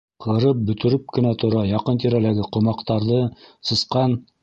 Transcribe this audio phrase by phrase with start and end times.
[0.25, 3.25] Ҡырып бөтөрөп кенә тора яҡын-тирәләге ҡомаҡтарҙы,
[3.73, 4.23] сысҡан...